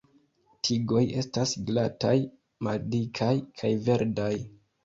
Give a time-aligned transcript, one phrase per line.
[0.67, 2.15] Tigoj estas glataj,
[2.69, 4.35] maldikaj kaj verdaj.